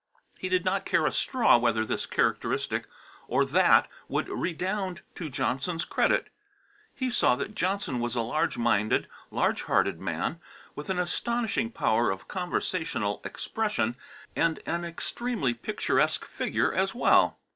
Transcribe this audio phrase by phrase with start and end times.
[0.39, 2.87] He did not care a straw whether this characteristic
[3.27, 6.31] or that would redound to Johnson's credit.
[6.95, 10.39] He saw that Johnson was a large minded, large hearted man,
[10.73, 13.95] with an astonishing power of conversational expression,
[14.35, 17.37] and an extremely picturesque figure as well.